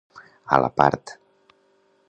A 0.57 0.59
la 0.63 0.71
part. 0.81 1.13